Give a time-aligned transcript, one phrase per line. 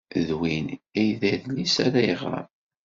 [0.27, 0.67] D win
[0.99, 2.45] ay d adlis ara iɣer.